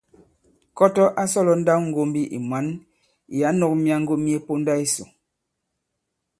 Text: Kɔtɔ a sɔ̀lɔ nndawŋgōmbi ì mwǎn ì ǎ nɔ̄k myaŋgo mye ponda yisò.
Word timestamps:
Kɔtɔ 0.77 1.03
a 1.21 1.23
sɔ̀lɔ 1.31 1.53
nndawŋgōmbi 1.57 2.21
ì 2.37 2.37
mwǎn 2.47 2.67
ì 3.33 3.37
ǎ 3.47 3.49
nɔ̄k 3.59 3.73
myaŋgo 3.83 4.13
mye 4.23 4.37
ponda 4.45 4.73
yisò. 4.79 5.05